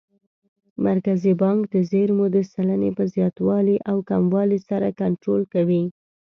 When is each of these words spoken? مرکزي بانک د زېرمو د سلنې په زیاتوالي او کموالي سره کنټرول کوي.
مرکزي 0.87 1.33
بانک 1.41 1.59
د 1.73 1.75
زېرمو 1.91 2.25
د 2.35 2.37
سلنې 2.51 2.89
په 2.97 3.03
زیاتوالي 3.13 3.77
او 3.89 3.97
کموالي 4.09 4.59
سره 4.69 4.87
کنټرول 5.01 5.41
کوي. 5.53 5.83